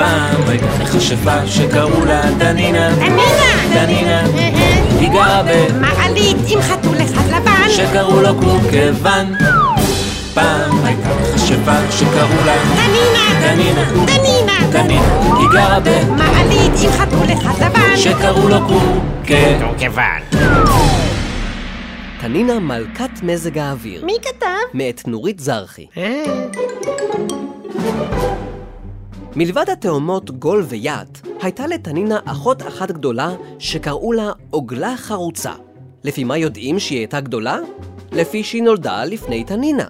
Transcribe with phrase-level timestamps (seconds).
[0.00, 2.90] פעם הייתה מכשפה שקראו לה דנינה.
[2.94, 3.74] דנינה!
[3.74, 4.22] דנינה.
[5.00, 5.42] היא גרה
[5.80, 7.70] מעלית עם חתול אחד לבן.
[7.70, 9.34] שקראו לו קורקוון.
[10.34, 13.40] פעם הייתה מכשפה שקראו לה דנינה!
[13.40, 14.06] דנינה.
[14.06, 14.70] דנינה!
[14.72, 15.36] דנינה.
[15.38, 15.78] היא גרה
[16.16, 17.96] מעלית עם חתול אחד לבן.
[17.96, 19.78] שקראו לו קורקוון.
[19.78, 20.40] כיוון.
[22.20, 24.46] תנינה מלכת מזג האוויר, מי כתב?
[24.74, 25.86] מאת נורית זרחי.
[25.96, 26.24] אה,
[29.36, 35.52] מלבד התאומות גול ויאט, הייתה לתנינה אחות אחת גדולה שקראו לה עוגלה חרוצה.
[36.04, 37.58] לפי מה יודעים שהיא הייתה גדולה?
[38.12, 39.84] לפי שהיא נולדה לפני תנינה.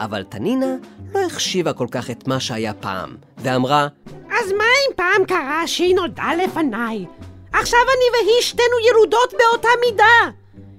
[0.00, 0.76] אבל תנינה
[1.14, 5.94] לא החשיבה כל כך את מה שהיה פעם, ואמרה, אז מה אם פעם קרה שהיא
[5.94, 7.06] נולדה לפניי?
[7.52, 10.36] עכשיו אני והיא שתינו ירודות באותה מידה.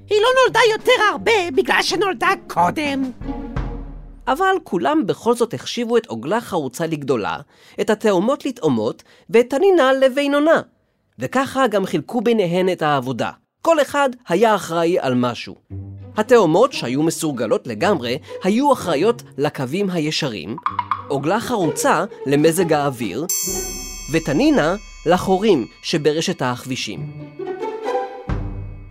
[0.09, 3.11] היא לא נולדה יותר הרבה בגלל שנולדה קודם.
[4.27, 7.37] אבל כולם בכל זאת החשיבו את עוגלה חרוצה לגדולה,
[7.81, 10.61] את התאומות לתאומות, ואת תנינה לבינונה.
[11.19, 13.31] וככה גם חילקו ביניהן את העבודה.
[13.61, 15.55] כל אחד היה אחראי על משהו.
[16.17, 20.55] התאומות, שהיו מסורגלות לגמרי, היו אחראיות לקווים הישרים,
[21.07, 23.25] עוגלה חרוצה למזג האוויר,
[24.13, 27.11] ותנינה לחורים שברשת הכבישים.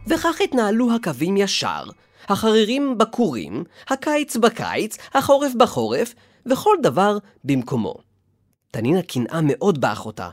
[0.06, 1.84] וכך התנהלו הקווים ישר,
[2.28, 6.14] החרירים בקורים, הקיץ בקיץ, החורף בחורף,
[6.46, 7.94] וכל דבר במקומו.
[8.70, 10.28] תנינה קנאה מאוד באחותה,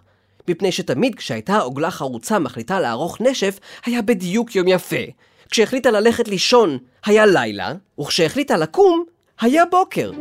[0.48, 4.96] מפני שתמיד כשהייתה עוגלה חרוצה מחליטה לערוך נשף, היה בדיוק יום יפה.
[5.50, 9.03] כשהחליטה ללכת לישון, היה לילה, וכשהחליטה לקום,
[9.42, 10.12] היה בוקר.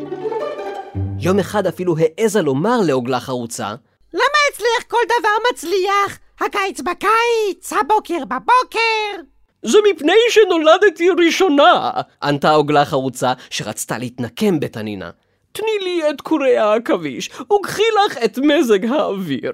[1.20, 3.74] יום אחד אפילו העזה לומר לעוגלה חרוצה,
[4.14, 6.18] למה אצלך כל דבר מצליח?
[6.40, 9.37] הקיץ בקיץ, הבוקר בבוקר.
[9.62, 11.90] זה מפני שנולדתי ראשונה,
[12.22, 15.10] ענתה עוגלה חרוצה שרצתה להתנקם בתנינה.
[15.52, 19.52] תני לי את קורי העכביש, וקחי לך את מזג האוויר.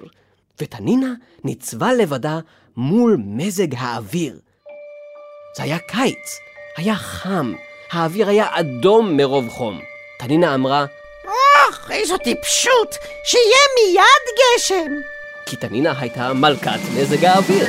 [0.61, 2.39] ותנינה ניצבה לבדה
[2.77, 4.39] מול מזג האוויר.
[5.57, 6.39] זה היה קיץ,
[6.77, 7.53] היה חם,
[7.91, 9.79] האוויר היה אדום מרוב חום.
[10.19, 10.85] תנינה אמרה,
[11.25, 12.95] אוח, איזו טיפשות!
[13.23, 14.91] שיהיה מיד גשם!
[15.45, 17.65] כי תנינה הייתה מלכת מזג האוויר.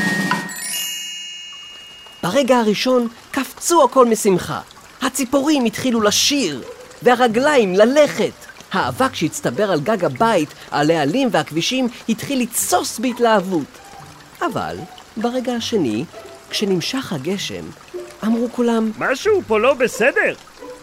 [2.27, 4.61] ברגע הראשון קפצו הכל משמחה.
[5.03, 6.63] הציפורים התחילו לשיר,
[7.03, 8.33] והרגליים ללכת.
[8.73, 13.67] האבק שהצטבר על גג הבית, על העלים והכבישים, התחיל לתסוס בהתלהבות.
[14.43, 14.77] אבל
[15.17, 16.05] ברגע השני,
[16.51, 17.65] כשנמשך הגשם,
[18.25, 20.35] אמרו כולם, משהו פה לא בסדר.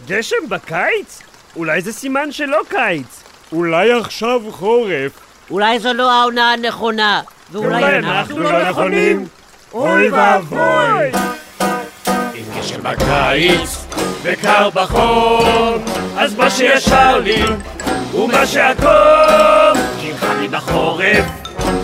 [0.06, 1.22] גשם בקיץ?
[1.56, 3.22] אולי זה סימן שלא קיץ.
[3.52, 5.12] אולי עכשיו חורף.
[5.50, 7.22] אולי זו לא העונה הנכונה,
[7.52, 9.26] ואולי אנחנו לא נכונים.
[9.74, 11.12] אוי ואבוי!
[12.34, 13.86] אם גשם בקיץ
[14.22, 15.84] וקר בחום,
[16.18, 17.42] אז מה שישר לי
[18.14, 21.24] ומה שהכל, כי אם חם לי בחורף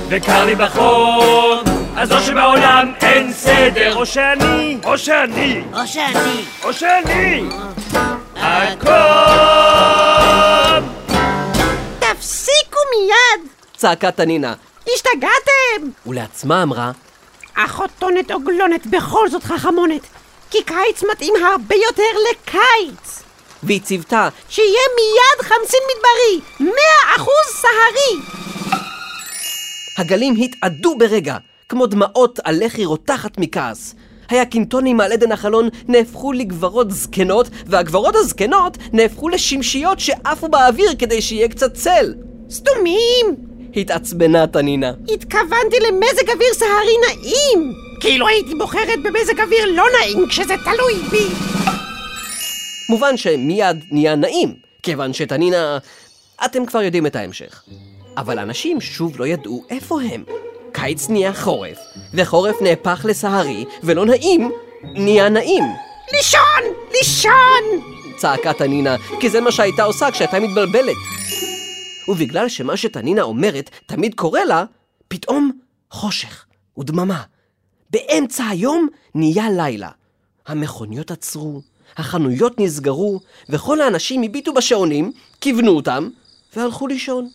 [0.08, 1.58] וקר לי בחום,
[1.96, 6.44] אז או שבעולם אין סדר, או שאני, או שאני, או שאני.
[6.64, 7.42] או שאני!
[8.36, 8.90] הכל!
[11.98, 13.48] תפסיקו מיד!
[13.76, 14.54] צעקה תנינה,
[14.94, 15.90] השתגעתם!
[16.06, 16.90] ולעצמה אמרה,
[17.64, 20.00] אחותונת עוגלונת בכל זאת חכמונת,
[20.50, 23.22] כי קיץ מתאים הרבה יותר לקיץ!
[23.62, 28.22] והיא ציוותה, שיהיה מיד חמסין מדברי, מאה אחוז סהרי!
[29.98, 31.36] הגלים התאדו ברגע,
[31.68, 33.94] כמו דמעות על לחי רותחת מכעס.
[34.28, 41.48] הירקינטונים על עדן החלון נהפכו לגברות זקנות, והגברות הזקנות נהפכו לשמשיות שעפו באוויר כדי שיהיה
[41.48, 42.14] קצת צל.
[42.50, 43.49] סתומים!
[43.76, 44.92] התעצבנה תנינה.
[45.14, 47.72] התכוונתי למזג אוויר סהרי נעים!
[48.00, 51.26] כאילו הייתי בוחרת במזג אוויר לא נעים כשזה תלוי בי!
[52.90, 55.78] מובן שמיד נהיה נעים, כיוון שתנינה...
[56.44, 57.62] אתם כבר יודעים את ההמשך.
[58.16, 60.24] אבל אנשים שוב לא ידעו איפה הם.
[60.72, 61.78] קיץ נהיה חורף,
[62.14, 64.50] וחורף נהפך לסהרי, ולא נעים
[64.82, 65.64] נהיה נעים.
[66.12, 66.62] לישון!
[66.92, 67.90] לישון!
[68.16, 70.96] צעקה תנינה, כי זה מה שהייתה עושה כשהייתה מתבלבלת.
[72.10, 74.64] ובגלל שמה שתנינה אומרת תמיד קורה לה,
[75.08, 75.50] פתאום
[75.90, 76.44] חושך
[76.78, 77.22] ודממה.
[77.90, 79.88] באמצע היום נהיה לילה.
[80.46, 81.60] המכוניות עצרו,
[81.96, 86.08] החנויות נסגרו, וכל האנשים הביטו בשעונים, כיוונו אותם,
[86.56, 87.28] והלכו לישון.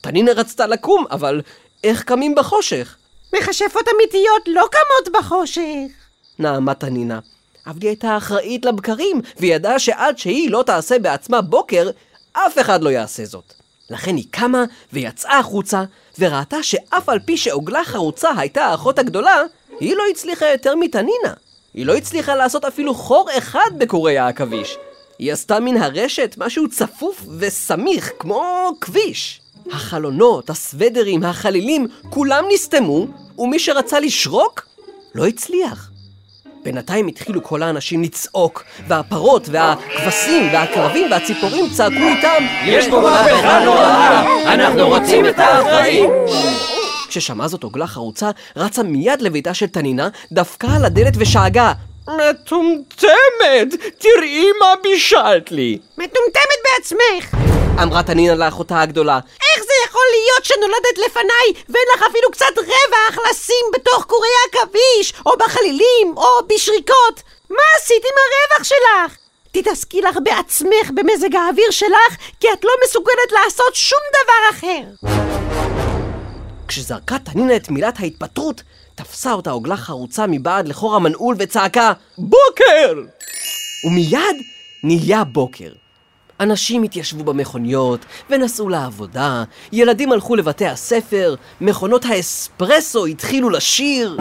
[0.00, 1.40] תנינה רצתה לקום, אבל
[1.84, 2.96] איך קמים בחושך?
[3.36, 5.90] מכשפות אמיתיות לא קמות בחושך!
[6.38, 7.20] נעמה תנינה.
[7.66, 11.90] אבל היא הייתה אחראית לבקרים, והיא ידעה שעד שהיא לא תעשה בעצמה בוקר,
[12.32, 13.63] אף אחד לא יעשה זאת.
[13.90, 15.84] לכן היא קמה ויצאה החוצה,
[16.18, 19.42] וראתה שאף על פי שעוגלה חרוצה הייתה האחות הגדולה,
[19.80, 21.34] היא לא הצליחה יותר מתנינה.
[21.74, 24.76] היא לא הצליחה לעשות אפילו חור אחד בקורי העכביש.
[25.18, 29.40] היא עשתה מן הרשת משהו צפוף וסמיך, כמו כביש.
[29.72, 33.06] החלונות, הסוודרים, החלילים, כולם נסתמו,
[33.38, 34.66] ומי שרצה לשרוק,
[35.14, 35.90] לא הצליח.
[36.64, 44.54] בינתיים התחילו כל האנשים לצעוק, והפרות, והכבשים, והעקרבים, והציפורים צעקו איתם יש פה מהפכה נוראה!
[44.54, 46.10] אנחנו רוצים את האחראים!
[47.08, 51.72] כששמעה זאת עוגלה חרוצה, רצה מיד לביתה של תנינה, דפקה על הדלת ושאגה
[52.08, 53.68] מטומטמת!
[53.98, 55.78] תראי מה בישלת לי!
[55.98, 57.34] מטומטמת בעצמך!
[57.82, 59.18] אמרה תנינה לאחותה הגדולה.
[59.94, 66.14] יכול להיות שנולדת לפניי ואין לך אפילו קצת רווח לשים בתוך קורי עכביש, או בחלילים,
[66.16, 67.22] או בשריקות?
[67.50, 69.18] מה עשית עם הרווח שלך?
[69.52, 75.08] תתעסקי לך בעצמך במזג האוויר שלך, כי את לא מסוגלת לעשות שום דבר אחר.
[76.68, 78.62] כשזרקה תנינה את מילת ההתפטרות,
[78.94, 82.94] תפסה אותה עוגלה חרוצה מבעד לחור המנעול וצעקה בוקר!
[83.86, 84.36] ומיד
[84.82, 85.83] נהיה בוקר.
[86.40, 94.16] אנשים התיישבו במכוניות ונסעו לעבודה, ילדים הלכו לבתי הספר, מכונות האספרסו התחילו לשיר.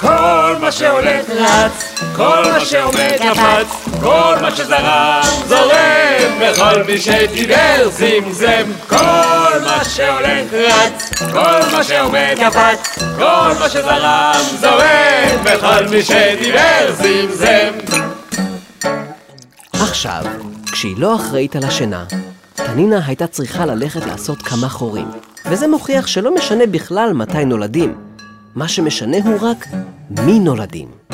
[0.00, 7.88] כל מה שהולך רץ, כל מה שעומד קפץ, כל מה שזרם זורם, וכל מי שדיבר
[7.90, 8.72] זמזם.
[8.88, 16.92] כל מה שהולך רץ, כל מה שעומד קפץ, כל מה שזרם זורם, וכל מי שדיבר
[16.92, 17.96] זמזם.
[19.72, 20.22] עכשיו,
[20.72, 22.04] כשהיא לא אחראית על השינה,
[22.54, 25.08] תנינה הייתה צריכה ללכת לעשות כמה חורים.
[25.44, 27.94] וזה מוכיח שלא משנה בכלל מתי נולדים.
[28.54, 29.66] מה שמשנה הוא רק
[30.10, 31.05] מי נולדים.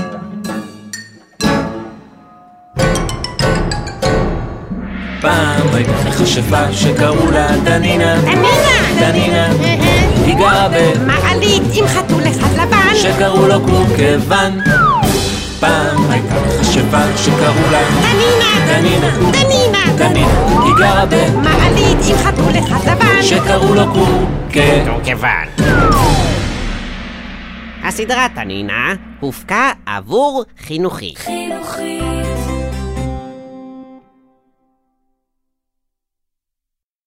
[5.22, 9.00] פעם הייתה מכשפה שקראו לה דנינה, תנינה!
[9.00, 9.46] דנינה,
[10.26, 11.04] היא גרה ב...
[11.06, 12.94] מעלית עם חתול אחד לבן!
[12.94, 14.60] שקראו לו קורקוון.
[15.60, 18.66] פעם הייתה מכשפה שקראו לה תנינה!
[18.66, 19.96] דנינה, תנינה!
[19.96, 21.14] דנינה, היא גרה ב...
[21.42, 23.22] מעלית עם חתול אחד לבן!
[23.22, 25.04] שקראו לו קורקוון.
[25.04, 25.48] כיוון.
[27.84, 31.14] הסדרה תנינה הופקה עבור חינוכי.
[31.16, 32.11] חינוכי